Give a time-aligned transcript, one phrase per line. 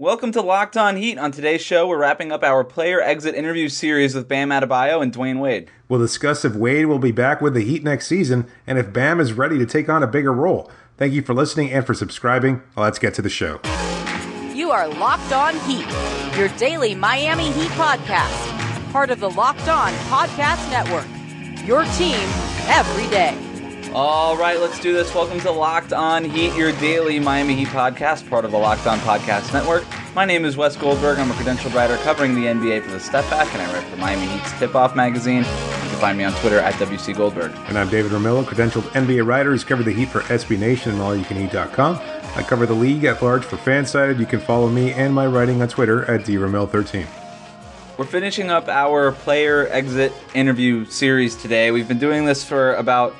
[0.00, 1.18] Welcome to Locked On Heat.
[1.18, 5.12] On today's show, we're wrapping up our player exit interview series with Bam Adebayo and
[5.12, 5.70] Dwyane Wade.
[5.90, 9.20] We'll discuss if Wade will be back with the Heat next season and if Bam
[9.20, 10.70] is ready to take on a bigger role.
[10.96, 12.62] Thank you for listening and for subscribing.
[12.78, 13.60] Let's get to the show.
[14.54, 15.84] You are Locked On Heat,
[16.34, 21.04] your daily Miami Heat podcast, part of the Locked On Podcast Network.
[21.68, 22.26] Your team
[22.70, 23.49] every day.
[23.92, 25.12] All right, let's do this.
[25.12, 29.00] Welcome to Locked On Heat, your daily Miami Heat podcast, part of the Locked On
[29.00, 29.84] Podcast Network.
[30.14, 31.18] My name is Wes Goldberg.
[31.18, 33.96] I'm a credentialed writer covering the NBA for the Step Back, and I write for
[33.96, 35.38] Miami Heat's Tip Off magazine.
[35.38, 37.50] You can find me on Twitter at WC Goldberg.
[37.66, 41.00] And I'm David Ramillo, credentialed NBA writer who's covered the Heat for SB Nation and
[41.00, 41.96] allucanheat.com.
[42.36, 44.20] I cover the league at large for Fansided.
[44.20, 47.06] You can follow me and my writing on Twitter at DRamil13.
[47.98, 51.72] We're finishing up our player exit interview series today.
[51.72, 53.16] We've been doing this for about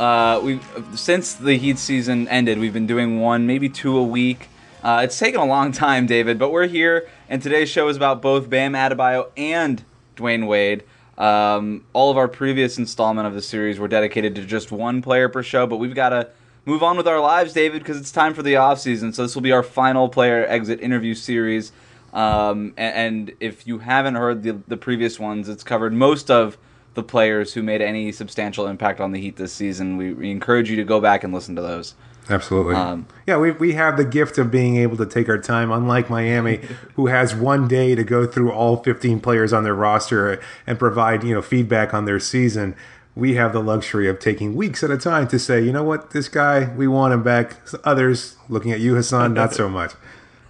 [0.00, 0.60] uh, we
[0.94, 4.48] since the Heat season ended, we've been doing one, maybe two a week.
[4.82, 8.22] Uh, it's taken a long time, David, but we're here, and today's show is about
[8.22, 9.84] both Bam Adebayo and
[10.16, 10.84] Dwyane Wade.
[11.18, 15.28] Um, all of our previous installment of the series were dedicated to just one player
[15.28, 16.30] per show, but we've got to
[16.64, 19.12] move on with our lives, David, because it's time for the off season.
[19.12, 21.72] So this will be our final player exit interview series.
[22.14, 26.58] Um, and, and, if you haven't heard the, the previous ones, it's covered most of
[26.94, 29.96] the players who made any substantial impact on the Heat this season.
[29.96, 31.94] We, we encourage you to go back and listen to those.
[32.28, 32.74] Absolutely.
[32.76, 36.08] Um, yeah, we, we have the gift of being able to take our time, unlike
[36.08, 36.60] Miami,
[36.94, 41.24] who has one day to go through all 15 players on their roster and provide
[41.24, 42.76] you know feedback on their season.
[43.16, 46.12] We have the luxury of taking weeks at a time to say, you know what,
[46.12, 47.56] this guy, we want him back.
[47.82, 49.94] Others, looking at you, Hassan, not so much.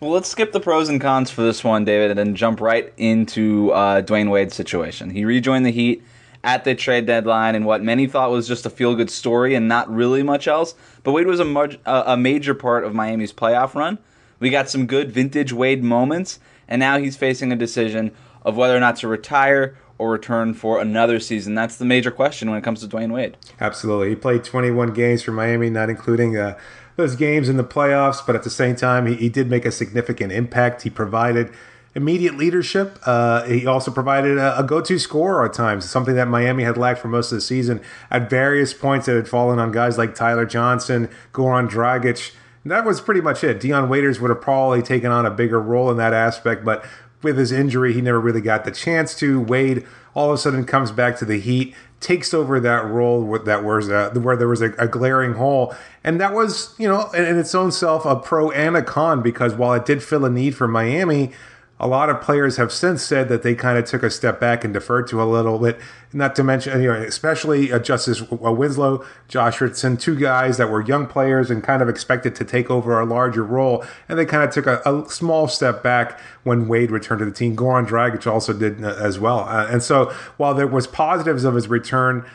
[0.00, 2.90] Well, let's skip the pros and cons for this one, David, and then jump right
[2.96, 5.10] into uh, Dwyane Wade's situation.
[5.10, 6.02] He rejoined the Heat
[6.42, 9.68] at the trade deadline in what many thought was just a feel good story and
[9.68, 10.74] not really much else.
[11.02, 13.98] But Wade was a, mar- a major part of Miami's playoff run.
[14.38, 18.74] We got some good vintage Wade moments, and now he's facing a decision of whether
[18.74, 21.54] or not to retire or return for another season.
[21.54, 23.36] That's the major question when it comes to Dwyane Wade.
[23.60, 24.08] Absolutely.
[24.08, 26.38] He played 21 games for Miami, not including.
[26.38, 26.58] Uh,
[26.96, 29.72] those games in the playoffs, but at the same time, he, he did make a
[29.72, 30.82] significant impact.
[30.82, 31.50] He provided
[31.94, 32.98] immediate leadership.
[33.04, 37.00] Uh, he also provided a, a, go-to scorer at times, something that Miami had lacked
[37.00, 37.80] for most of the season.
[38.10, 42.32] At various points, it had fallen on guys like Tyler Johnson, Goran Dragic.
[42.64, 43.58] That was pretty much it.
[43.58, 46.84] Dion Waiters would have probably taken on a bigger role in that aspect, but
[47.22, 49.40] with his injury, he never really got the chance to.
[49.40, 53.62] Wade all of a sudden comes back to the Heat, takes over that role that
[53.62, 57.38] was where there was a, a, glaring hole, and that was you know in, in
[57.38, 60.54] its own self a pro and a con because while it did fill a need
[60.54, 61.32] for Miami,
[61.80, 64.64] a lot of players have since said that they kind of took a step back
[64.64, 65.80] and deferred to a little bit.
[66.12, 70.82] Not to mention, you know, especially uh, Justice Winslow, Josh Richardson, two guys that were
[70.82, 74.44] young players and kind of expected to take over a larger role, and they kind
[74.44, 77.56] of took a, a small step back when Wade returned to the team.
[77.56, 81.54] Goran Dragic also did uh, as well, uh, and so while there was positives of
[81.54, 82.26] his return.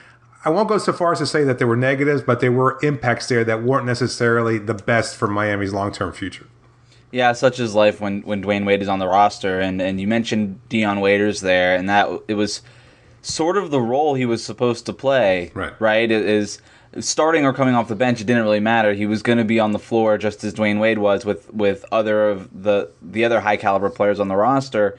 [0.44, 2.78] I won't go so far as to say that there were negatives, but there were
[2.84, 6.45] impacts there that weren't necessarily the best for Miami's long term future.
[7.11, 10.07] Yeah, such is life when when Dwyane Wade is on the roster, and and you
[10.07, 12.61] mentioned Dion Waiters there, and that it was
[13.21, 15.51] sort of the role he was supposed to play.
[15.53, 15.73] Right.
[15.79, 16.11] Right.
[16.11, 16.59] It is
[16.99, 18.21] starting or coming off the bench.
[18.21, 18.93] It didn't really matter.
[18.93, 21.85] He was going to be on the floor just as Dwyane Wade was with with
[21.91, 24.97] other of the the other high caliber players on the roster.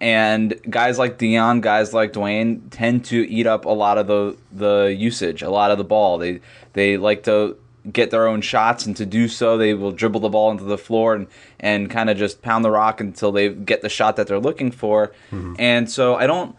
[0.00, 4.36] And guys like Dion, guys like Dwyane tend to eat up a lot of the
[4.52, 6.18] the usage, a lot of the ball.
[6.18, 6.40] They
[6.72, 7.56] they like to
[7.92, 10.78] get their own shots, and to do so, they will dribble the ball into the
[10.78, 11.26] floor and,
[11.60, 14.70] and kind of just pound the rock until they get the shot that they're looking
[14.70, 15.08] for.
[15.30, 15.54] Mm-hmm.
[15.58, 16.56] And so I don't.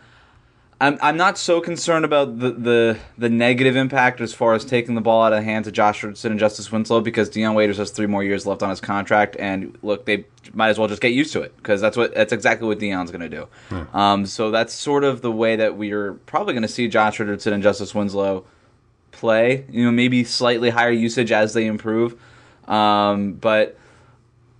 [0.82, 4.94] I'm, I'm not so concerned about the, the, the negative impact as far as taking
[4.94, 7.78] the ball out of the hands of Josh Richardson and Justice Winslow because Dion Waiters
[7.78, 11.02] has three more years left on his contract and look they might as well just
[11.02, 13.48] get used to it because that's what that's exactly what Dion's going to do.
[13.70, 13.96] Mm.
[13.96, 17.54] Um, so that's sort of the way that we're probably going to see Josh Richardson
[17.54, 18.44] and Justice Winslow
[19.26, 19.66] play.
[19.72, 22.16] You know, maybe slightly higher usage as they improve.
[22.68, 23.78] Um, but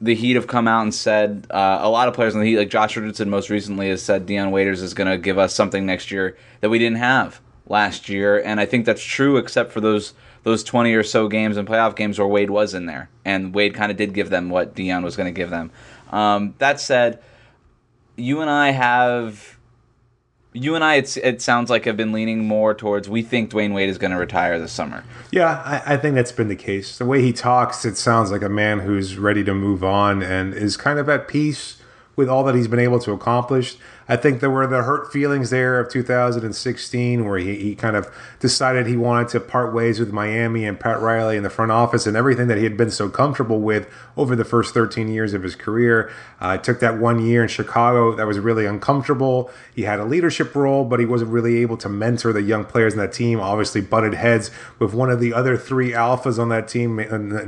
[0.02, 2.58] the Heat have come out and said uh, a lot of players in the Heat,
[2.58, 5.86] like Josh Richardson, most recently has said Dion Waiters is going to give us something
[5.86, 9.82] next year that we didn't have last year, and I think that's true, except for
[9.82, 10.14] those
[10.44, 13.74] those twenty or so games and playoff games where Wade was in there, and Wade
[13.74, 15.72] kind of did give them what Dion was going to give them.
[16.12, 17.22] Um, that said,
[18.16, 19.55] you and I have
[20.56, 23.90] you and I, it sounds like have been leaning more towards we think Dwyane Wade
[23.90, 25.04] is going to retire this summer.
[25.32, 26.98] Yeah, I, I, think that's been the case.
[26.98, 30.54] The way he talks, it sounds like a man who's ready to move on and
[30.54, 31.78] is kind of at peace
[32.16, 33.76] with all that he's been able to accomplish.
[34.08, 38.08] I think there were the hurt feelings there of 2016 where he, he kind of
[38.40, 42.06] decided he wanted to part ways with Miami and Pat Riley in the front office
[42.06, 45.42] and everything that he had been so comfortable with over the first 13 years of
[45.42, 46.12] his career.
[46.40, 49.50] Uh, took that one year in Chicago that was really uncomfortable.
[49.74, 52.94] He had a leadership role, but he wasn't really able to mentor the young players
[52.94, 53.40] in that team.
[53.40, 56.98] Obviously, butted heads with one of the other three alphas on that team,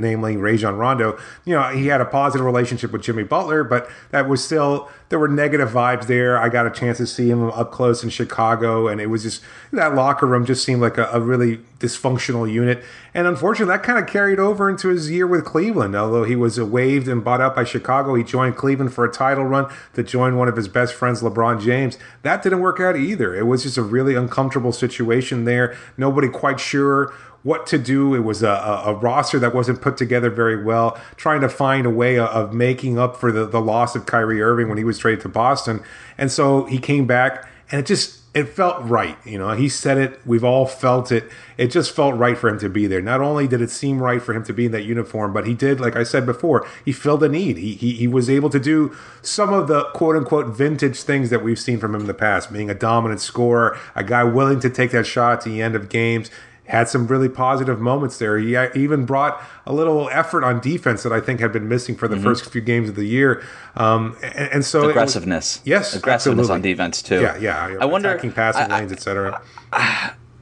[0.00, 1.18] namely Rajon Rondo.
[1.44, 5.18] You know, he had a positive relationship with Jimmy Butler, but that was still there
[5.18, 6.38] were negative vibes there.
[6.38, 9.42] I got a chance to see him up close in Chicago, and it was just
[9.72, 12.82] that locker room just seemed like a, a really dysfunctional unit.
[13.14, 15.96] And unfortunately, that kind of carried over into his year with Cleveland.
[15.96, 19.44] Although he was waived and bought out by Chicago, he joined Cleveland for a title
[19.44, 21.98] run to join one of his best friends, LeBron James.
[22.22, 23.34] That didn't work out either.
[23.34, 25.76] It was just a really uncomfortable situation there.
[25.96, 27.14] Nobody quite sure
[27.48, 28.14] what to do.
[28.14, 31.90] It was a, a, roster that wasn't put together very well, trying to find a
[31.90, 34.98] way of, of making up for the, the loss of Kyrie Irving when he was
[34.98, 35.82] traded to Boston.
[36.18, 39.16] And so he came back, and it just it felt right.
[39.24, 40.20] You know, he said it.
[40.26, 41.24] We've all felt it.
[41.56, 43.00] It just felt right for him to be there.
[43.00, 45.54] Not only did it seem right for him to be in that uniform, but he
[45.54, 47.56] did, like I said before, he filled a need.
[47.56, 51.42] He, he, he was able to do some of the quote unquote vintage things that
[51.42, 54.70] we've seen from him in the past, being a dominant scorer, a guy willing to
[54.70, 56.30] take that shot at the end of games,
[56.68, 58.38] had some really positive moments there.
[58.38, 62.06] He even brought a little effort on defense that I think had been missing for
[62.06, 62.24] the mm-hmm.
[62.24, 63.42] first few games of the year.
[63.74, 66.54] Um, and, and, so aggressiveness, was, yes, aggressiveness absolutely.
[66.54, 67.20] on defense too.
[67.20, 67.78] Yeah, yeah.
[67.80, 69.42] I wonder attacking passing lanes, etc.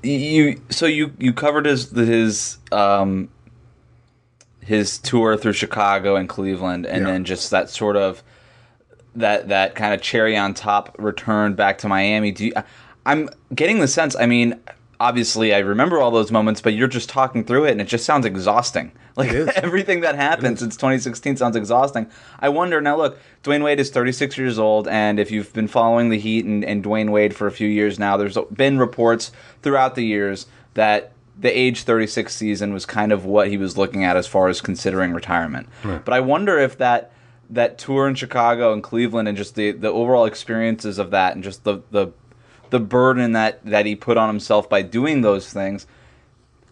[0.03, 3.29] You so you you covered his his um
[4.61, 7.13] his tour through Chicago and Cleveland, and yeah.
[7.13, 8.23] then just that sort of
[9.15, 12.33] that that kind of cherry on top return back to Miami.
[12.33, 12.53] Do you,
[13.05, 14.17] I'm getting the sense.
[14.17, 14.61] I mean,
[14.99, 18.05] obviously I remember all those moments, but you're just talking through it and it just
[18.05, 18.93] sounds exhausting.
[19.17, 22.11] Like everything that happened since 2016 sounds exhausting.
[22.39, 22.99] I wonder now.
[22.99, 26.63] Look, Dwyane Wade is 36 years old, and if you've been following the Heat and,
[26.63, 29.33] and Dwyane Wade for a few years now, there's been reports
[29.63, 30.45] throughout the years
[30.75, 34.49] that the age 36 season was kind of what he was looking at as far
[34.49, 35.69] as considering retirement.
[35.83, 36.05] Right.
[36.05, 37.13] But I wonder if that
[37.49, 41.43] that tour in Chicago and Cleveland and just the the overall experiences of that and
[41.43, 42.09] just the the
[42.71, 45.87] the burden that that he put on himself by doing those things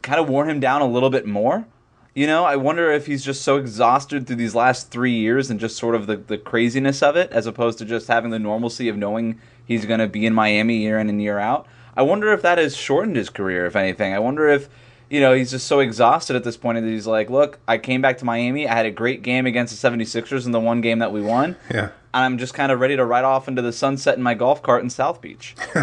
[0.02, 1.66] kind of wore him down a little bit more.
[2.14, 5.58] You know, I wonder if he's just so exhausted through these last three years and
[5.58, 8.88] just sort of the, the craziness of it, as opposed to just having the normalcy
[8.88, 11.66] of knowing he's going to be in Miami year in and year out.
[11.96, 14.12] I wonder if that has shortened his career, if anything.
[14.12, 14.68] I wonder if,
[15.14, 18.02] you know, he's just so exhausted at this point that he's like, look, I came
[18.02, 18.66] back to Miami.
[18.66, 21.54] I had a great game against the 76ers in the one game that we won.
[21.72, 21.90] Yeah.
[22.12, 24.62] And I'm just kind of ready to ride off into the sunset in my golf
[24.62, 25.56] cart in South Beach.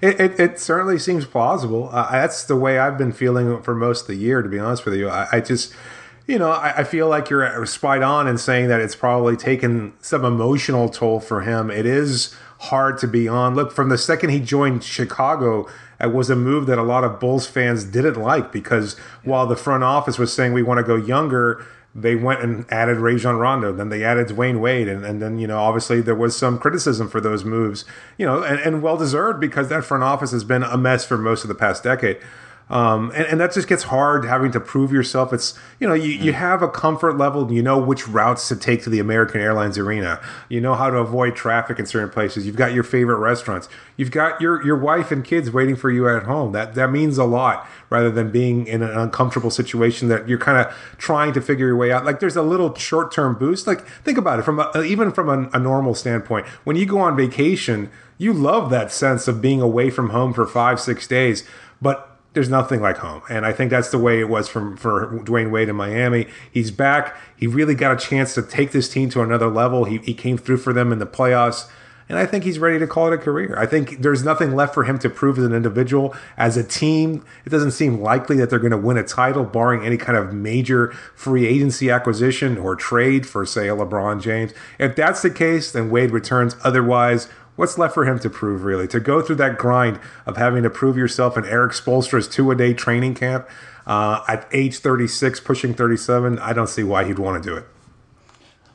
[0.00, 1.90] it, it, it, certainly seems plausible.
[1.92, 4.84] Uh, that's the way I've been feeling for most of the year, to be honest
[4.84, 5.08] with you.
[5.08, 5.74] I, I just,
[6.28, 9.94] you know, I, I, feel like you're spot on in saying that it's probably taken
[10.00, 11.68] some emotional toll for him.
[11.68, 13.56] It is hard to be on.
[13.56, 15.68] Look, from the second he joined Chicago,
[16.00, 19.56] it was a move that a lot of Bulls fans didn't like because while the
[19.56, 21.64] front office was saying we want to go younger,
[21.94, 23.72] they went and added Rajon Rondo.
[23.72, 27.08] Then they added Dwyane Wade, and, and then you know obviously there was some criticism
[27.08, 27.84] for those moves,
[28.18, 31.16] you know, and, and well deserved because that front office has been a mess for
[31.16, 32.18] most of the past decade.
[32.68, 35.32] Um, and, and that just gets hard having to prove yourself.
[35.32, 38.82] It's, you know, you, you have a comfort level, you know which routes to take
[38.82, 40.20] to the American Airlines Arena.
[40.48, 42.44] You know how to avoid traffic in certain places.
[42.44, 43.68] You've got your favorite restaurants.
[43.96, 46.52] You've got your, your wife and kids waiting for you at home.
[46.52, 50.58] That, that means a lot rather than being in an uncomfortable situation that you're kind
[50.58, 52.04] of trying to figure your way out.
[52.04, 53.68] Like there's a little short term boost.
[53.68, 56.46] Like think about it from a, even from a, a normal standpoint.
[56.64, 60.46] When you go on vacation, you love that sense of being away from home for
[60.46, 61.44] five, six days.
[61.80, 63.22] But there's nothing like home.
[63.30, 66.26] And I think that's the way it was from for Dwyane Wade in Miami.
[66.52, 67.16] He's back.
[67.34, 69.84] He really got a chance to take this team to another level.
[69.84, 71.66] He, he came through for them in the playoffs.
[72.10, 73.56] And I think he's ready to call it a career.
[73.58, 76.14] I think there's nothing left for him to prove as an individual.
[76.36, 79.82] As a team, it doesn't seem likely that they're going to win a title, barring
[79.86, 84.52] any kind of major free agency acquisition or trade for, say, a LeBron James.
[84.78, 86.54] If that's the case, then Wade returns.
[86.62, 88.86] Otherwise, what's left for him to prove, really?
[88.88, 92.54] To go through that grind of having to prove yourself in Erik Spoelstra's two a
[92.54, 93.48] day training camp
[93.86, 97.66] uh, at age 36, pushing 37, I don't see why he'd want to do it.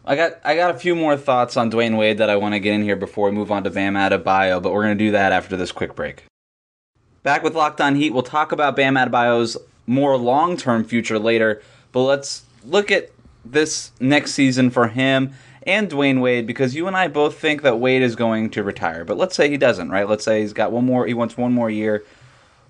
[0.03, 2.59] I got I got a few more thoughts on Dwyane Wade that I want to
[2.59, 5.11] get in here before we move on to Bam Adebayo, but we're going to do
[5.11, 6.23] that after this quick break.
[7.21, 11.61] Back with Locked On Heat, we'll talk about Bam Adebayo's more long term future later,
[11.91, 13.11] but let's look at
[13.45, 15.33] this next season for him
[15.71, 19.05] and Dwyane Wade because you and I both think that Wade is going to retire.
[19.05, 20.07] But let's say he doesn't, right?
[20.07, 22.03] Let's say he's got one more, he wants one more year.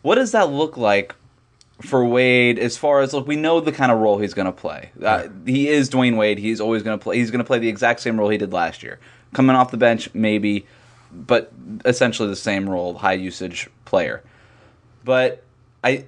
[0.02, 1.16] What does that look like
[1.82, 4.52] for Wade as far as look, we know the kind of role he's going to
[4.52, 4.92] play.
[5.02, 6.38] Uh, he is Dwyane Wade.
[6.38, 7.18] He's always going to play.
[7.18, 9.00] He's going to play the exact same role he did last year.
[9.34, 10.66] Coming off the bench, maybe.
[11.12, 11.52] but
[11.86, 14.24] essentially the same role, high usage player.
[15.04, 15.44] But
[15.84, 16.06] I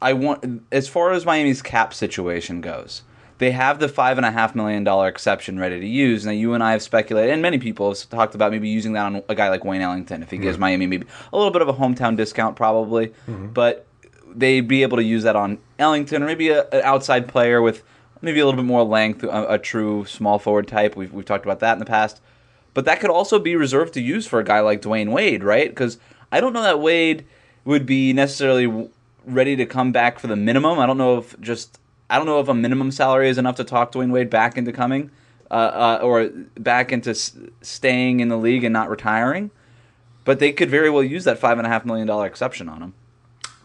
[0.00, 3.02] I want as far as Miami's cap situation goes,
[3.44, 6.24] they have the five and a half million dollar exception ready to use.
[6.24, 9.04] Now you and I have speculated, and many people have talked about maybe using that
[9.04, 10.62] on a guy like Wayne Ellington if he gives mm-hmm.
[10.62, 13.08] Miami maybe a little bit of a hometown discount, probably.
[13.08, 13.48] Mm-hmm.
[13.48, 13.86] But
[14.34, 17.82] they'd be able to use that on Ellington or maybe a, an outside player with
[18.22, 20.96] maybe a little bit more length, a, a true small forward type.
[20.96, 22.22] We've we've talked about that in the past.
[22.72, 25.68] But that could also be reserved to use for a guy like Dwyane Wade, right?
[25.68, 25.98] Because
[26.32, 27.26] I don't know that Wade
[27.66, 28.88] would be necessarily
[29.26, 30.78] ready to come back for the minimum.
[30.78, 31.78] I don't know if just
[32.10, 34.72] I don't know if a minimum salary is enough to talk Dwyane Wade back into
[34.72, 35.10] coming
[35.50, 39.50] uh, uh, or back into s- staying in the league and not retiring.
[40.24, 42.82] But they could very well use that five and a half million dollar exception on
[42.82, 42.94] him.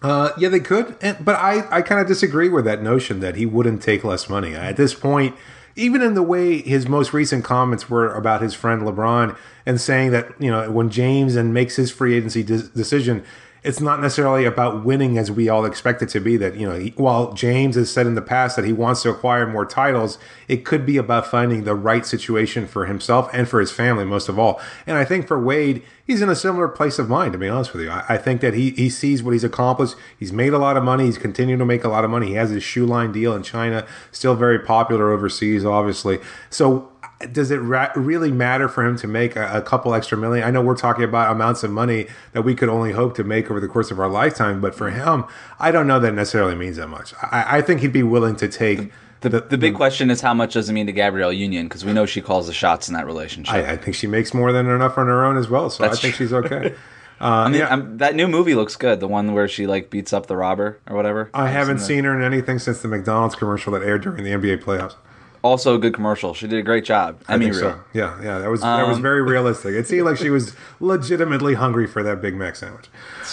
[0.02, 3.36] Uh, yeah, they could, and, but I, I kind of disagree with that notion that
[3.36, 4.56] he wouldn't take less money.
[4.56, 5.36] At this point,
[5.76, 10.12] even in the way his most recent comments were about his friend LeBron and saying
[10.12, 13.24] that you know when James and makes his free agency de- decision,
[13.64, 16.38] it's not necessarily about winning as we all expect it to be.
[16.38, 19.46] That you know, while James has said in the past that he wants to acquire
[19.46, 23.72] more titles, it could be about finding the right situation for himself and for his
[23.72, 24.62] family, most of all.
[24.88, 27.34] And I think for Wade, he's in a similar place of mind.
[27.34, 29.96] To be honest with you, I, I think that he he sees what he's accomplished.
[30.18, 31.06] He's made a lot of money.
[31.06, 32.28] He's continuing to make a lot of money.
[32.28, 36.20] He has his shoe line deal in China, still very popular overseas, obviously.
[36.50, 36.92] So
[37.32, 40.46] does it ra- really matter for him to make a, a, couple extra million?
[40.48, 43.52] I know we're talking about amounts of money that we could only hope to make
[43.52, 45.26] over the course of our lifetime, but for him,
[45.60, 47.14] I don't know that necessarily means that much.
[47.22, 48.92] I, I think he'd be willing to take.
[49.22, 51.68] The, the, the big question is how much does it mean to Gabrielle Union?
[51.68, 53.54] Because we know she calls the shots in that relationship.
[53.54, 55.98] I, I, think she makes more than enough on her own as well, so That's
[55.98, 56.26] I think true.
[56.26, 56.76] she's okay.
[57.22, 57.82] Uh, I mean, yeah.
[57.98, 59.02] that new movie looks good.
[59.02, 61.30] The one where she like beats up the robber or whatever.
[61.34, 64.64] I haven't seen her in anything since the McDonald's commercial that aired during the NBA
[64.64, 64.96] playoffs
[65.42, 66.34] also a good commercial.
[66.34, 67.22] She did a great job.
[67.28, 67.80] I mean, so.
[67.94, 69.74] Yeah, yeah, that was um, that was very realistic.
[69.74, 72.88] It seemed like she was legitimately hungry for that Big Mac sandwich.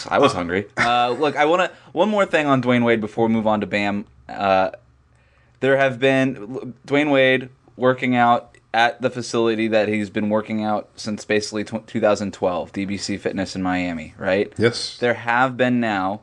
[0.08, 0.66] I was hungry.
[0.76, 3.60] Uh, look, I want to one more thing on Dwyane Wade before we move on
[3.60, 4.06] to Bam.
[4.28, 4.70] Uh,
[5.60, 10.90] there have been Dwyane Wade working out at the facility that he's been working out
[10.96, 14.52] since basically t- 2012, DBC Fitness in Miami, right?
[14.58, 14.98] Yes.
[14.98, 16.20] There have been now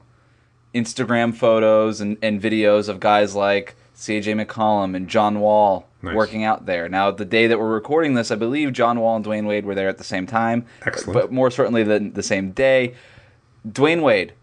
[0.75, 6.16] Instagram photos and, and videos of guys like CJ McCollum and John Wall nice.
[6.16, 6.90] working out there.
[6.90, 9.76] Now, the day that we're recording this, I believe John Wall and Dwyane Wade were
[9.76, 10.66] there at the same time.
[10.86, 11.14] Excellent.
[11.14, 12.96] But more certainly the, the same day.
[13.68, 14.34] Dwyane Wade,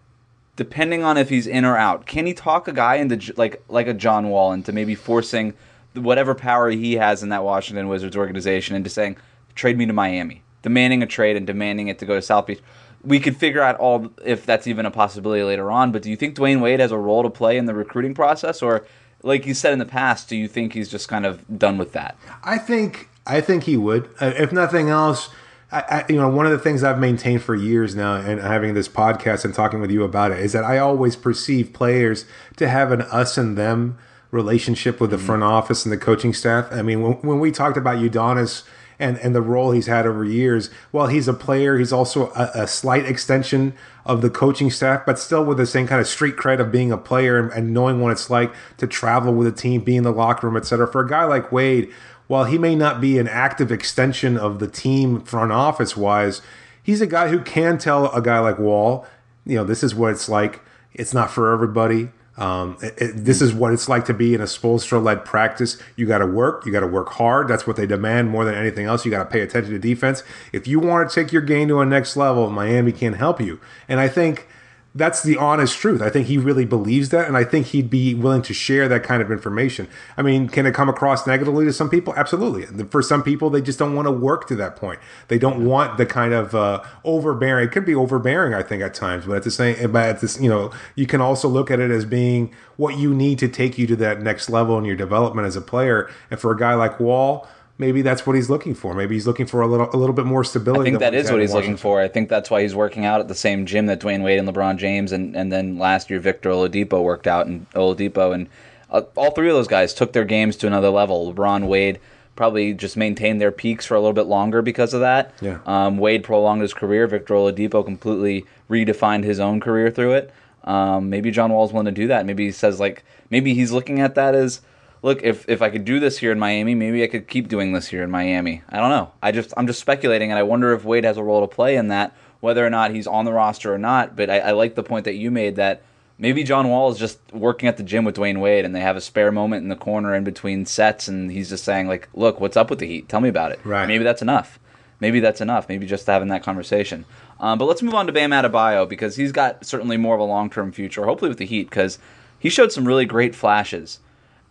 [0.57, 3.87] depending on if he's in or out, can he talk a guy into like like
[3.87, 5.55] a John Wall into maybe forcing
[5.95, 9.17] whatever power he has in that Washington Wizards organization into saying,
[9.55, 12.61] trade me to Miami, demanding a trade and demanding it to go to South Beach?
[13.03, 15.93] we could figure out all if that's even a possibility later on.
[15.93, 18.63] But do you think Dwyane Wade has a role to play in the recruiting process,
[18.63, 18.85] or
[19.23, 21.93] like you said in the past, do you think he's just kind of done with
[21.93, 22.17] that?
[22.43, 24.09] I think I think he would.
[24.21, 25.31] Uh, if nothing else,
[25.73, 28.75] I, I, you know, one of the things I've maintained for years now, and having
[28.75, 32.25] this podcast and talking with you about it, is that I always perceive players
[32.57, 33.99] to have an us and them
[34.31, 35.27] relationship with the mm-hmm.
[35.27, 36.73] front office and the coaching staff.
[36.73, 38.65] I mean, when, when we talked about Udonis
[39.01, 40.71] and and the role he's had over years.
[40.93, 45.19] While he's a player, he's also a, a, slight extension of the coaching staff, but
[45.19, 48.01] still with the same kind of street cred of being a player and, and knowing
[48.01, 50.87] what it's like to travel with a team, be in the locker room, etc.
[50.87, 51.91] For a guy like Wade,
[52.29, 56.43] while he may not be an active extension of the team front office wise,
[56.83, 59.07] he's a guy who can tell a guy like Wall,
[59.45, 60.61] you know, this is what it's like.
[60.93, 62.11] It's not for everybody.
[62.41, 65.81] Um, it, it, this is what it's like to be in a Spoelstra led practice.
[65.95, 66.65] You got to work.
[66.65, 67.49] You got to work hard.
[67.49, 69.05] That's what they demand more than anything else.
[69.05, 70.25] You got to pay attention to defense.
[70.51, 73.61] If you want to take your game to a next level, Miami can help you.
[73.89, 74.49] And I think
[74.95, 76.03] that's the honest truth.
[76.03, 79.05] I think he really believes that, and I think he'd be willing to share that
[79.05, 79.87] kind of information.
[80.17, 82.13] I mean, can it come across negatively to some people?
[82.17, 82.67] Absolutely.
[82.87, 84.99] For some people, they just don't want to work to that point.
[85.29, 87.69] They don't want the kind of uh, overbearing.
[87.69, 90.41] It could be overbearing, I think, at times, but at the same, but at this,
[90.41, 93.79] you know, you can also look at it as being what you need to take
[93.79, 96.11] you to that next level in your development as a player.
[96.33, 97.47] And for a guy like Wall
[97.81, 98.95] maybe that's what he's looking for.
[98.95, 100.83] Maybe he's looking for a little a little bit more stability.
[100.83, 102.01] I think that is what he's looking for.
[102.01, 104.47] I think that's why he's working out at the same gym that Dwyane Wade and
[104.47, 108.49] LeBron James and, and then last year Victor Oladipo worked out in Oladipo and
[108.91, 111.33] uh, all three of those guys took their games to another level.
[111.33, 111.99] LeBron, Wade
[112.37, 115.33] probably just maintained their peaks for a little bit longer because of that.
[115.41, 115.59] Yeah.
[115.67, 117.07] Um, Wade prolonged his career.
[117.07, 120.33] Victor Oladipo completely redefined his own career through it.
[120.65, 122.27] Um, maybe John Wall's willing to do that.
[122.27, 124.61] Maybe he says like maybe he's looking at that as
[125.03, 127.73] look, if if I could do this here in Miami, maybe I could keep doing
[127.73, 128.63] this here in Miami.
[128.69, 129.13] I don't know.
[129.23, 131.77] I just I'm just speculating, and I wonder if Wade has a role to play
[131.77, 134.17] in that, whether or not he's on the roster or not.
[134.17, 135.83] But I, I like the point that you made that
[136.19, 138.97] maybe John Wall is just working at the gym with Dwyane Wade, and they have
[138.97, 142.41] a spare moment in the corner in between sets, and he's just saying like, "Look,
[142.41, 143.09] what's up with the Heat?
[143.09, 143.87] Tell me about it." Right.
[143.87, 144.59] Maybe that's enough.
[145.01, 145.67] maybe that's enough.
[145.67, 147.07] Maybe just having that conversation.
[147.41, 150.25] Um, but let's move on to Bam Adebayo because he's got certainly more of a
[150.25, 151.99] long term future, hopefully with the Heat, because
[152.39, 154.01] he showed some really great flashes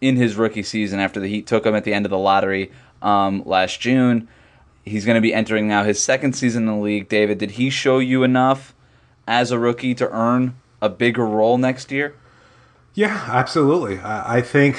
[0.01, 2.71] in his rookie season after the Heat took him at the end of the lottery
[3.01, 4.27] um, last June.
[4.85, 7.09] He's going to be entering now his second season in the league.
[7.09, 8.73] David, did he show you enough
[9.27, 12.15] as a rookie to earn a bigger role next year?
[12.93, 13.99] Yeah, absolutely.
[13.99, 14.77] I, I think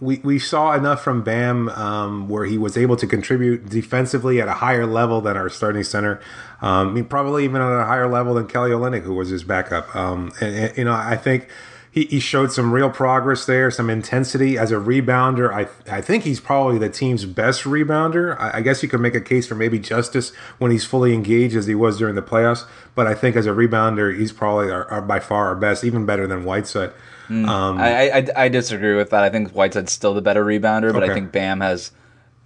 [0.00, 4.48] we, we saw enough from Bam um, where he was able to contribute defensively at
[4.48, 6.20] a higher level than our starting center.
[6.60, 9.44] Um, I mean, probably even at a higher level than Kelly Olynyk, who was his
[9.44, 9.94] backup.
[9.94, 11.48] Um, and, and, you know, I think
[11.92, 15.52] he, he showed some real progress there, some intensity as a rebounder.
[15.52, 18.34] I I think he's probably the team's best rebounder.
[18.40, 21.54] I, I, guess you could make a case for maybe Justice when he's fully engaged
[21.54, 22.64] as he was during the playoffs.
[22.94, 26.06] But I think as a rebounder, he's probably our, our, by far our best, even
[26.06, 26.92] better than Whiteside.
[27.28, 27.46] Mm.
[27.46, 29.22] Um, I, I, I disagree with that.
[29.22, 31.12] I think Whiteside's still the better rebounder, but okay.
[31.12, 31.90] I think Bam has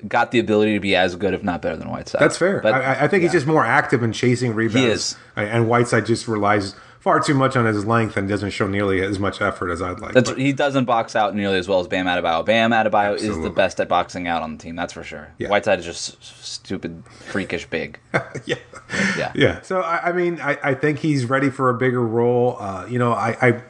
[0.09, 2.21] got the ability to be as good, if not better, than Whiteside.
[2.21, 2.61] That's fair.
[2.61, 3.29] But, I, I think yeah.
[3.29, 4.81] he's just more active in chasing rebounds.
[4.81, 6.75] He is, and Whiteside just relies
[7.06, 10.00] far too much on his length and doesn't show nearly as much effort as I'd
[10.00, 10.12] like.
[10.12, 12.44] That's, he doesn't box out nearly as well as Bam Adebayo.
[12.44, 13.28] Bam Adebayo Absolutely.
[13.28, 14.75] is the best at boxing out on the team.
[14.75, 15.32] That's for sure.
[15.38, 15.48] Yeah.
[15.48, 18.00] Whiteside is just stupid, freakish big.
[18.44, 18.56] yeah,
[19.16, 19.62] yeah, yeah.
[19.62, 22.56] So I, I mean, I, I, think he's ready for a bigger role.
[22.58, 23.62] Uh, you know, I, I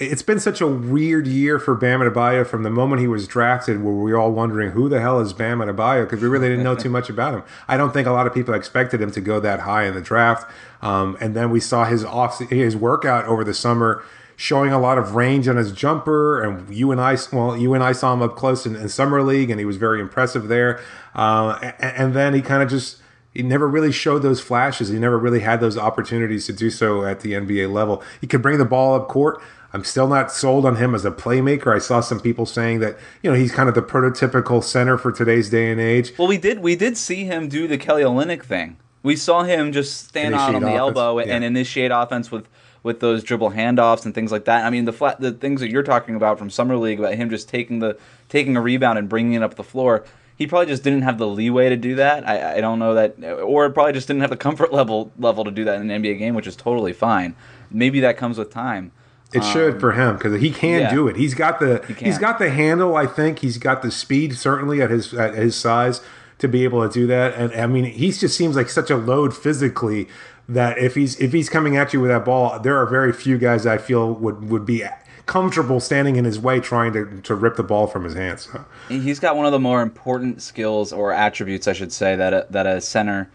[0.00, 3.82] it's been such a weird year for Bam Adebayo from the moment he was drafted,
[3.82, 6.64] where we were all wondering who the hell is Bam Adebayo because we really didn't
[6.64, 7.42] know too much about him.
[7.68, 10.00] I don't think a lot of people expected him to go that high in the
[10.00, 10.50] draft.
[10.80, 14.02] Um, and then we saw his off his workout over the summer
[14.36, 16.42] showing a lot of range on his jumper.
[16.42, 19.22] And you and I, well, you and I saw him up close in, in summer
[19.22, 20.80] league, and he was very impressive there.
[21.14, 23.02] Uh, and, and, then he kind of just
[23.34, 24.88] he never really showed those flashes.
[24.88, 28.02] He never really had those opportunities to do so at the NBA level.
[28.20, 29.42] He could bring the ball up court.
[29.72, 31.74] I'm still not sold on him as a playmaker.
[31.74, 35.12] I saw some people saying that you know he's kind of the prototypical center for
[35.12, 36.12] today's day and age.
[36.18, 38.76] Well, we did we did see him do the Kelly Olynyk thing.
[39.02, 40.78] We saw him just stand initiate out on the offense.
[40.78, 41.34] elbow yeah.
[41.34, 42.48] and initiate offense with
[42.82, 44.64] with those dribble handoffs and things like that.
[44.64, 47.30] I mean, the flat the things that you're talking about from summer league about him
[47.30, 47.96] just taking the
[48.28, 50.04] taking a rebound and bringing it up the floor.
[50.36, 52.26] He probably just didn't have the leeway to do that.
[52.26, 55.50] I, I don't know that, or probably just didn't have the comfort level level to
[55.50, 57.36] do that in an NBA game, which is totally fine.
[57.70, 58.90] Maybe that comes with time.
[59.32, 61.16] It um, should for him because he can yeah, do it.
[61.16, 62.96] He's got the he he's got the handle.
[62.96, 66.00] I think he's got the speed certainly at his at his size
[66.38, 67.34] to be able to do that.
[67.34, 70.08] And I mean, he just seems like such a load physically
[70.48, 73.38] that if he's if he's coming at you with that ball, there are very few
[73.38, 74.84] guys I feel would would be
[75.26, 78.48] comfortable standing in his way trying to, to rip the ball from his hands.
[78.52, 78.64] So.
[78.88, 82.46] He's got one of the more important skills or attributes, I should say, that a,
[82.50, 83.30] that a center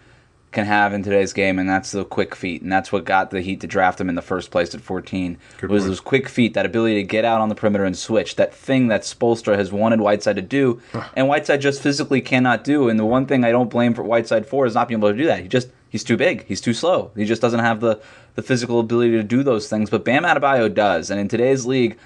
[0.56, 3.42] can have in today's game, and that's the quick feet, and that's what got the
[3.42, 5.38] Heat to draft him in the first place at 14.
[5.60, 5.90] Good was point.
[5.90, 8.88] those quick feet, that ability to get out on the perimeter and switch, that thing
[8.88, 10.82] that Spoelstra has wanted Whiteside to do,
[11.16, 12.90] and Whiteside just physically cannot do.
[12.90, 15.18] And the one thing I don't blame for Whiteside for is not being able to
[15.18, 15.42] do that.
[15.42, 18.02] He just he's too big, he's too slow, he just doesn't have the
[18.36, 19.90] the physical ability to do those things.
[19.90, 21.98] But Bam Adebayo does, and in today's league,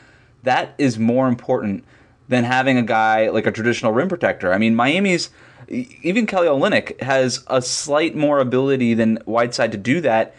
[0.44, 1.86] that is more important
[2.28, 4.54] than having a guy like a traditional rim protector.
[4.54, 5.30] I mean, Miami's
[5.70, 10.36] even Kelly Olynyk has a slight more ability than Whiteside to do that.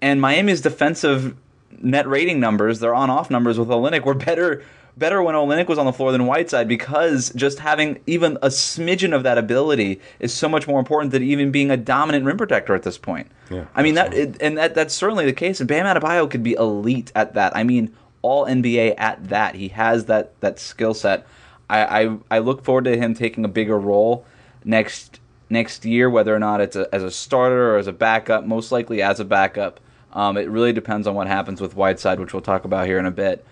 [0.00, 1.36] And Miami's defensive
[1.80, 4.62] net rating numbers, their on-off numbers with Olynyk were better
[4.96, 9.14] better when Olynyk was on the floor than Whiteside because just having even a smidgen
[9.14, 12.74] of that ability is so much more important than even being a dominant rim protector
[12.74, 13.30] at this point.
[13.48, 14.32] Yeah, I mean absolutely.
[14.32, 15.60] that, and that that's certainly the case.
[15.60, 17.56] And Bam Adebayo could be elite at that.
[17.56, 19.54] I mean, all NBA at that.
[19.54, 21.26] He has that that skill set.
[21.70, 24.24] I, I I look forward to him taking a bigger role
[24.68, 25.18] next
[25.50, 28.44] next year, whether or not it's a, as a starter or as a backup.
[28.44, 29.80] Most likely as a backup.
[30.12, 33.06] Um, it really depends on what happens with Whiteside, which we'll talk about here in
[33.06, 33.44] a bit.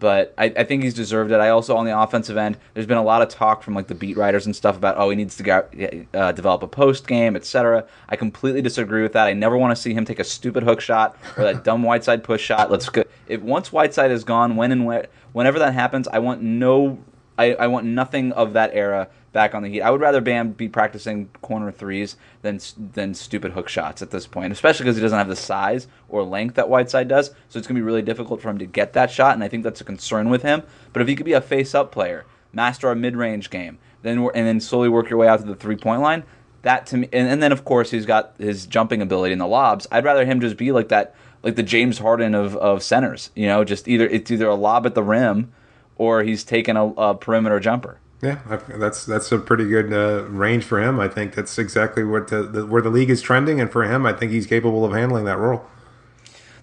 [0.00, 1.40] But I, I, think he's deserved it.
[1.40, 3.94] I also on the offensive end, there's been a lot of talk from like the
[3.94, 5.74] beat writers and stuff about oh he needs to get,
[6.14, 7.86] uh, develop a post game, etc.
[8.08, 9.26] I completely disagree with that.
[9.26, 12.24] I never want to see him take a stupid hook shot or that dumb Whiteside
[12.24, 12.70] push shot.
[12.70, 13.04] Let's go.
[13.28, 16.98] If once Whiteside is gone, when and where, whenever that happens, I want no,
[17.38, 19.82] I, I want nothing of that era back on the Heat.
[19.82, 22.60] I would rather Bam be practicing corner threes than
[22.94, 26.22] than stupid hook shots at this point, especially because he doesn't have the size or
[26.22, 27.28] length that Whiteside does.
[27.48, 29.48] So it's going to be really difficult for him to get that shot, and I
[29.48, 30.62] think that's a concern with him.
[30.92, 34.60] But if he could be a face-up player, master a mid-range game, then and then
[34.60, 36.24] slowly work your way out to the three-point line,
[36.62, 39.46] that to me, and, and then of course he's got his jumping ability in the
[39.46, 39.86] lobs.
[39.90, 43.30] I'd rather him just be like that, like the James Harden of, of centers.
[43.34, 45.52] You know, just either it's either a lob at the rim
[45.96, 47.98] or he's taking a, a perimeter jumper.
[48.22, 51.00] Yeah, that's that's a pretty good uh, range for him.
[51.00, 54.04] I think that's exactly what the, the, where the league is trending, and for him,
[54.04, 55.64] I think he's capable of handling that role.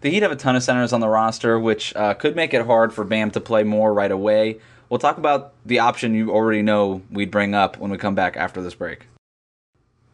[0.01, 2.67] The Heat have a ton of centers on the roster, which uh, could make it
[2.67, 4.59] hard for Bam to play more right away.
[4.89, 8.37] We'll talk about the option you already know we'd bring up when we come back
[8.37, 9.07] after this break.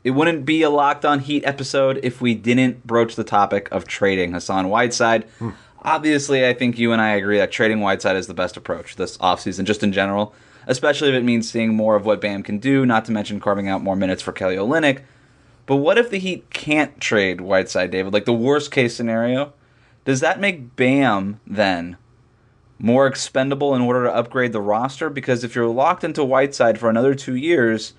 [0.04, 3.86] it wouldn't be a locked on Heat episode if we didn't broach the topic of
[3.86, 5.26] trading Hassan Whiteside.
[5.40, 5.50] Hmm.
[5.82, 9.18] Obviously, I think you and I agree that trading Whiteside is the best approach this
[9.18, 10.34] offseason, just in general,
[10.68, 13.68] especially if it means seeing more of what Bam can do, not to mention carving
[13.68, 15.02] out more minutes for Kelly Olynyk.
[15.66, 18.14] But what if the Heat can't trade Whiteside, David?
[18.14, 19.54] Like the worst case scenario?
[20.06, 21.98] Does that make Bam then
[22.78, 25.10] more expendable in order to upgrade the roster?
[25.10, 27.94] Because if you're locked into Whiteside for another two years,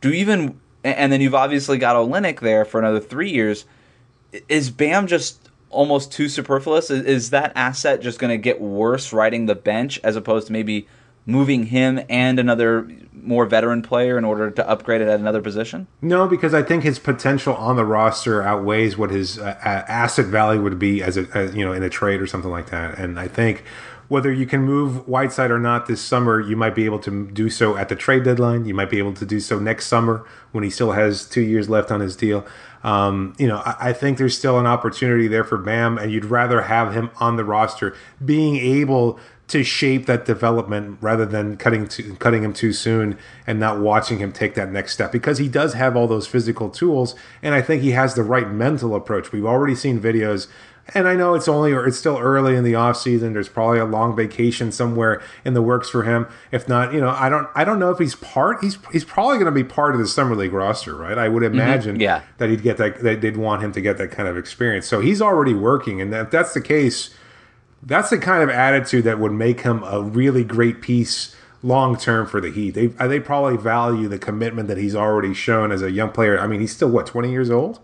[0.00, 3.66] do even and then you've obviously got Olynyk there for another three years.
[4.48, 6.90] Is Bam just almost too superfluous?
[6.90, 10.88] Is that asset just going to get worse riding the bench as opposed to maybe
[11.26, 15.86] moving him and another more veteran player in order to upgrade it at another position?
[16.00, 20.62] No, because I think his potential on the roster outweighs what his uh, asset value
[20.62, 22.98] would be as a as, you know in a trade or something like that.
[22.98, 23.64] And I think
[24.08, 27.48] whether you can move Whiteside or not this summer, you might be able to do
[27.48, 28.64] so at the trade deadline.
[28.64, 31.68] You might be able to do so next summer when he still has two years
[31.68, 32.44] left on his deal.
[32.82, 36.24] Um, you know, I, I, think there's still an opportunity there for Bam, and you'd
[36.24, 41.88] rather have him on the roster, being able to shape that development rather than cutting
[41.88, 45.48] to, cutting him too soon and not watching him take that next step because he
[45.48, 49.32] does have all those physical tools and I think he has the right mental approach.
[49.32, 50.46] We've already seen videos
[50.94, 53.32] and I know it's only or it's still early in the off season.
[53.32, 56.26] There's probably a long vacation somewhere in the works for him.
[56.52, 58.62] If not, you know, I don't I don't know if he's part.
[58.62, 61.18] He's he's probably going to be part of the summer league roster, right?
[61.18, 61.54] I would mm-hmm.
[61.54, 62.02] imagine mm-hmm.
[62.02, 62.22] yeah.
[62.38, 64.86] that he'd get that that they'd want him to get that kind of experience.
[64.86, 67.10] So he's already working, and if that's the case,
[67.82, 72.26] that's the kind of attitude that would make him a really great piece long term
[72.26, 72.70] for the Heat.
[72.70, 76.38] They uh, they probably value the commitment that he's already shown as a young player.
[76.38, 77.80] I mean, he's still what twenty years old.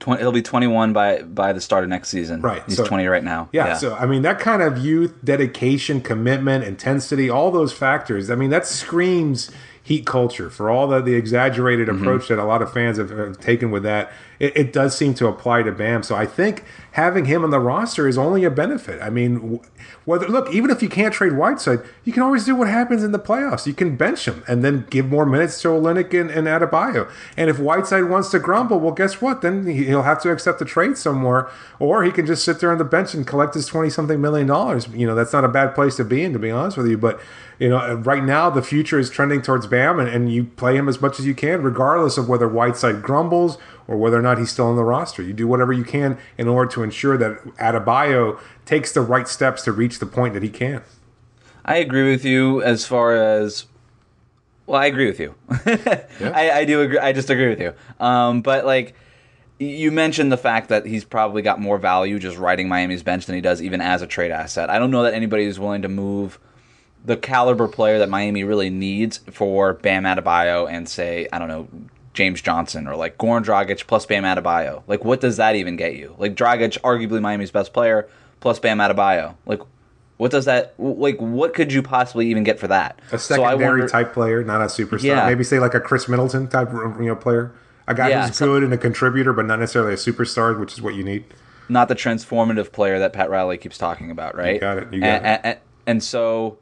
[0.00, 2.42] 20, he'll be 21 by by the start of next season.
[2.42, 2.62] Right.
[2.66, 3.48] He's so, 20 right now.
[3.52, 8.28] Yeah, yeah, So I mean, that kind of youth, dedication, commitment, intensity, all those factors.
[8.28, 9.50] I mean, that screams
[9.84, 10.48] heat culture.
[10.50, 12.00] For all the, the exaggerated mm-hmm.
[12.00, 15.14] approach that a lot of fans have, have taken with that it, it, does seem
[15.14, 16.02] to apply to bam.
[16.02, 19.00] So i think having him on the roster is only a benefit.
[19.00, 19.60] I mean
[20.04, 23.12] whether look even if you can't trade whiteside you can always do what happens in
[23.12, 23.66] the playoffs.
[23.66, 27.10] You can bench him and then give more minutes to Olynyk and, and Adebayo.
[27.36, 29.42] and if whiteside wants to grumble well guess what?
[29.42, 31.48] Then he'll have to accept a trade somewhere.
[31.78, 34.46] Or he can just sit there on the bench and collect his 20 something million
[34.46, 34.88] dollars.
[34.88, 36.98] You know that's not a bad place to be in to be honest with you.
[36.98, 37.20] But
[37.58, 40.88] you know, right now the future is trending towards Bam, and, and you play him
[40.88, 44.50] as much as you can, regardless of whether Whiteside grumbles or whether or not he's
[44.50, 45.22] still on the roster.
[45.22, 49.62] You do whatever you can in order to ensure that Adebayo takes the right steps
[49.62, 50.82] to reach the point that he can.
[51.64, 53.66] I agree with you as far as.
[54.66, 55.34] Well, I agree with you.
[55.66, 56.06] yeah.
[56.20, 56.98] I, I, do agree.
[56.98, 57.74] I just agree with you.
[58.00, 58.94] Um, but like
[59.58, 63.34] you mentioned the fact that he's probably got more value just riding Miami's bench than
[63.34, 64.70] he does even as a trade asset.
[64.70, 66.38] I don't know that anybody is willing to move
[67.04, 71.68] the caliber player that Miami really needs for Bam Adebayo and say, I don't know,
[72.14, 74.82] James Johnson or like Goran Dragic plus Bam Adebayo.
[74.86, 76.14] Like, what does that even get you?
[76.18, 78.08] Like, Dragic, arguably Miami's best player,
[78.40, 79.34] plus Bam Adebayo.
[79.44, 79.60] Like,
[80.16, 81.18] what does that like?
[81.18, 83.00] What could you possibly even get for that?
[83.10, 85.02] A secondary so wonder, type player, not a superstar.
[85.02, 85.26] Yeah.
[85.26, 87.52] Maybe say like a Khris Middleton type, you know, player.
[87.86, 90.72] A guy yeah, who's so, good and a contributor, but not necessarily a superstar, which
[90.72, 91.24] is what you need.
[91.68, 94.54] Not the transformative player that Pat Riley keeps talking about, right?
[94.54, 94.92] You got it.
[94.92, 95.40] You got and, it.
[95.42, 96.58] And, and so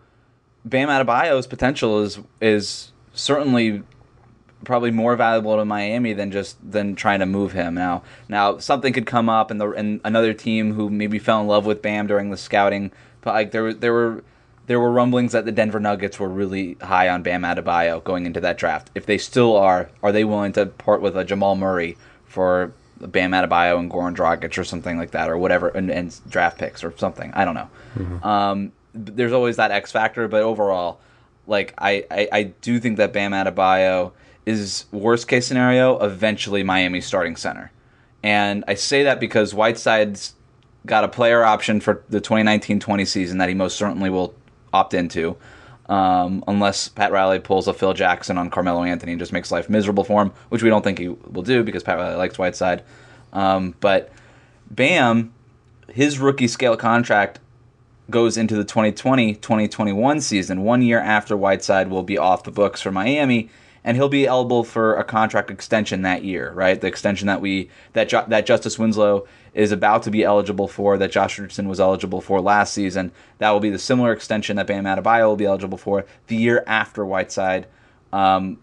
[0.64, 3.82] Bam Adebayo's potential is is certainly
[4.64, 7.74] probably more valuable to Miami than just than trying to move him.
[7.74, 11.46] Now, now something could come up, and the and another team who maybe fell in
[11.46, 14.24] love with Bam during the scouting, but like there there were
[14.66, 18.40] there were rumblings that the Denver Nuggets were really high on Bam Adebayo going into
[18.40, 18.90] that draft.
[18.94, 23.32] If they still are, are they willing to part with a Jamal Murray for Bam
[23.32, 26.94] Adebayo and Goran Dragic or something like that, or whatever, and, and draft picks or
[26.96, 27.32] something?
[27.34, 27.68] I don't know.
[27.96, 28.24] Mm-hmm.
[28.24, 31.00] Um, there's always that X factor, but overall,
[31.46, 34.12] like I, I, I do think that Bam Adebayo
[34.46, 37.70] is worst case scenario eventually Miami starting center,
[38.22, 40.34] and I say that because Whiteside's
[40.86, 44.34] got a player option for the 2019-20 season that he most certainly will
[44.72, 45.36] opt into.
[45.86, 49.68] Um, unless Pat Riley pulls a Phil Jackson on Carmelo Anthony and just makes life
[49.68, 52.82] miserable for him, which we don't think he will do because Pat Riley likes Whiteside.
[53.32, 54.10] Um, but
[54.70, 55.34] Bam,
[55.88, 57.40] his rookie scale contract
[58.10, 62.90] goes into the 2020-2021 season, one year after Whiteside will be off the books for
[62.90, 63.50] Miami,
[63.84, 66.80] and he'll be eligible for a contract extension that year, right?
[66.80, 70.96] The extension that we that jo- that Justice Winslow is about to be eligible for,
[70.98, 73.12] that Josh Richardson was eligible for last season.
[73.38, 76.64] That will be the similar extension that Bam Adebayo will be eligible for the year
[76.66, 77.66] after Whiteside,
[78.12, 78.58] um,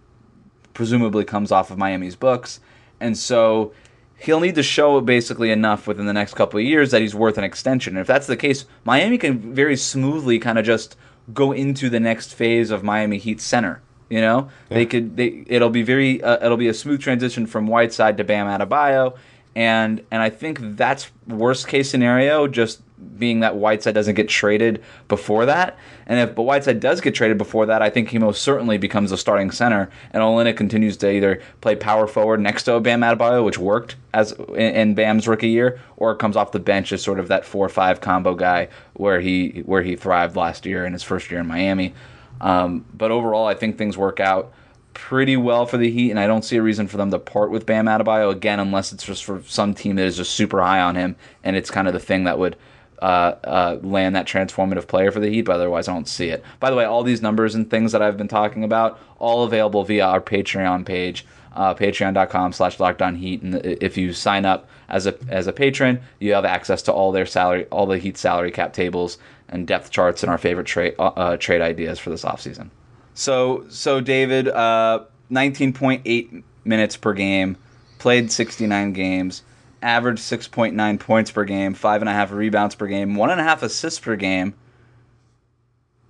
[0.74, 2.60] presumably comes off of Miami's books,
[3.00, 3.74] and so
[4.18, 7.38] he'll need to show basically enough within the next couple of years that he's worth
[7.38, 7.96] an extension.
[7.96, 10.96] And if that's the case, Miami can very smoothly kind of just
[11.34, 15.18] go into the next phase of Miami Heat center, You know, they could.
[15.18, 16.22] They it'll be very.
[16.24, 19.16] Uh, it'll be a smooth transition from Whiteside to Bam Adebayo,
[19.56, 22.48] and and I think that's worst case scenario.
[22.48, 22.82] Just
[23.20, 27.38] being that Whiteside doesn't get traded before that, and if but Whiteside does get traded
[27.38, 31.12] before that, I think he most certainly becomes a starting center, and Olynyk continues to
[31.12, 35.50] either play power forward next to Bam Adebayo, which worked as in, in Bam's rookie
[35.50, 39.22] year, or comes off the bench as sort of that four five combo guy where
[39.22, 41.94] he where he thrived last year in his first year in Miami.
[42.42, 44.54] Um, but overall, I think things work out
[44.94, 47.52] pretty well for the Heat, and I don't see a reason for them to part
[47.52, 50.82] with Bam Adebayo again, unless it's just for some team that is just super high
[50.82, 52.56] on him, and it's kind of the thing that would
[53.02, 55.44] uh, uh, land that transformative player for the Heat.
[55.44, 56.44] But otherwise, I don't see it.
[56.60, 59.84] By the way, all these numbers and things that I've been talking about, all available
[59.84, 61.26] via our Patreon page.
[61.54, 66.32] Uh, patreon.com slash lockedonheat and if you sign up as a as a patron you
[66.32, 69.18] have access to all their salary all the heat salary cap tables
[69.50, 72.70] and depth charts and our favorite trade uh, uh, trade ideas for this offseason.
[73.14, 77.58] So so David, uh, 19.8 minutes per game,
[77.98, 79.44] played 69 games,
[79.82, 83.44] averaged 6.9 points per game, five and a half rebounds per game, one and a
[83.44, 84.54] half assists per game.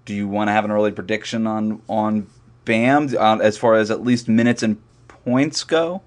[0.06, 2.28] Do you want to have an early prediction on on
[2.66, 4.78] Bam uh, as far as at least minutes and
[5.30, 6.02] points go?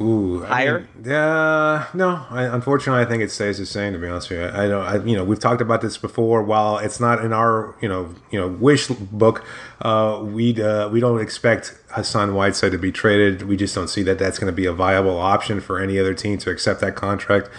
[0.00, 0.86] Ooh, higher?
[1.04, 2.24] Yeah, no.
[2.30, 3.94] I, unfortunately, I think it stays the same.
[3.94, 4.86] To be honest with you, I, I don't.
[4.86, 6.42] I, you know, we've talked about this before.
[6.42, 9.44] While it's not in our, you know, you know, wish book,
[9.82, 13.42] uh, we uh, we don't expect Hassan Whiteside to be traded.
[13.42, 16.14] We just don't see that that's going to be a viable option for any other
[16.14, 17.50] team to accept that contract.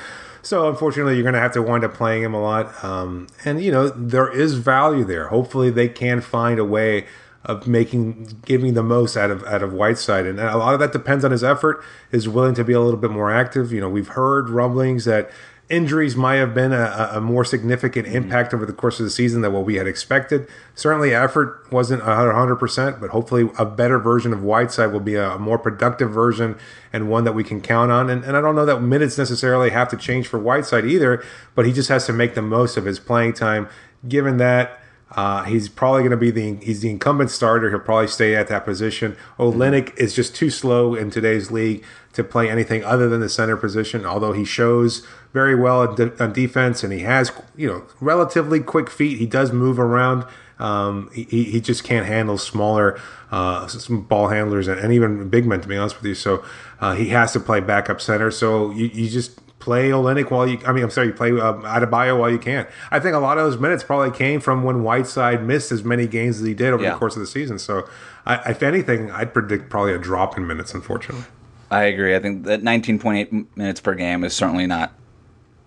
[0.41, 2.81] So unfortunately, you're going to have to wind up playing him a lot.
[2.83, 5.27] Um, and you know, there is value there.
[5.27, 7.05] Hopefully, they can find a way
[7.45, 10.91] of making giving the most out of out of Whiteside, and a lot of that
[10.91, 11.83] depends on his effort.
[12.11, 13.71] Is willing to be a little bit more active.
[13.71, 15.31] You know, we've heard rumblings that
[15.69, 18.17] injuries might have been a, a more significant mm-hmm.
[18.17, 20.47] impact over the course of the season than what we had expected.
[20.75, 25.39] Certainly, effort wasn't 100%, but hopefully, a better version of Whiteside will be a, a
[25.39, 26.57] more productive version
[26.91, 28.09] and one that we can count on.
[28.09, 31.23] And, and I don't know that minutes necessarily have to change for Whiteside either,
[31.55, 33.69] but he just has to make the most of his playing time,
[34.07, 37.69] given that uh, he's probably going to be the he's the incumbent starter.
[37.69, 39.17] He'll probably stay at that position.
[39.39, 43.57] Olynyk is just too slow in today's league to play anything other than the center
[43.57, 44.05] position.
[44.05, 49.17] Although he shows very well on defense and he has you know relatively quick feet.
[49.17, 50.25] He does move around.
[50.59, 52.99] Um, he, he just can't handle smaller
[53.31, 56.15] uh, ball handlers and, and, even big men, to be honest with you.
[56.15, 56.43] So
[56.81, 58.29] uh, he has to play backup center.
[58.29, 59.39] So you, you just
[59.69, 60.59] play Olynyk while you.
[60.65, 62.65] I mean, I'm sorry, you play uh, Adebayo while you can.
[62.89, 66.07] I think a lot of those minutes probably came from when Whiteside missed as many
[66.07, 66.93] games as he did over yeah.
[66.93, 67.59] the course of the season.
[67.59, 67.87] So,
[68.25, 70.73] I, if anything, I'd predict probably a drop in minutes.
[70.73, 71.25] Unfortunately,
[71.69, 72.15] I agree.
[72.15, 74.91] I think that 19.8 minutes per game is certainly not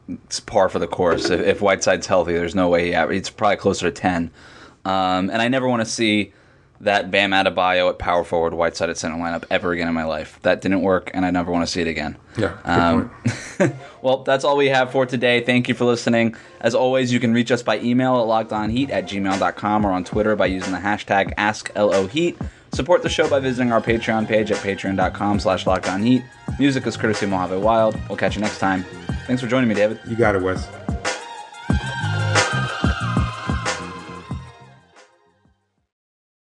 [0.09, 1.31] it's par for the course.
[1.31, 2.93] If, if Whiteside's healthy, there's no way he.
[2.93, 4.33] It's probably closer to 10.
[4.85, 6.33] Um, and I never want to see
[6.83, 10.38] that Bam Adebayo at power forward, Whiteside at center lineup ever again in my life.
[10.42, 12.16] That didn't work, and I never want to see it again.
[12.37, 12.59] Yeah.
[12.64, 13.11] Um,
[14.03, 15.42] well, that's all we have for today.
[15.42, 16.35] Thank you for listening.
[16.61, 20.35] As always, you can reach us by email at lockedonheat at gmail.com or on Twitter
[20.35, 22.37] by using the hashtag AskLOHeat.
[22.73, 26.25] Support the show by visiting our Patreon page at patreon.com slash lockedonheat.
[26.59, 27.99] Music is courtesy of Mojave Wild.
[28.09, 28.85] We'll catch you next time.
[29.27, 30.01] Thanks for joining me, David.
[30.09, 30.66] You got it, Wes.